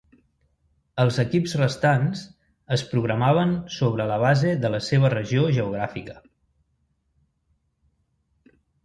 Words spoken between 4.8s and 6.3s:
seva regió geogràfica.